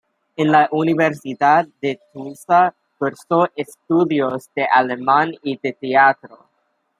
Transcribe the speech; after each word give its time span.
En 0.35 0.49
la 0.51 0.67
Universidad 0.71 1.67
de 1.79 1.99
Tulsa, 2.11 2.73
cursó 2.97 3.49
estudios 3.55 4.49
de 4.55 4.65
alemán 4.65 5.33
y 5.43 5.59
de 5.61 5.73
teatro. 5.73 6.47